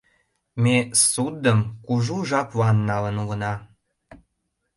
[0.63, 3.53] Ме ссудым кужу жаплан налын улына.